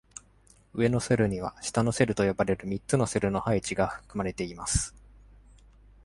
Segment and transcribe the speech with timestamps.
[0.73, 4.95] 上のセルには「下のセル」と呼ばれる三つのセルの配置が含まれています。